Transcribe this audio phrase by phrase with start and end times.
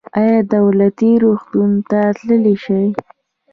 [0.19, 2.83] ایا دولتي روغتون ته تللی شئ؟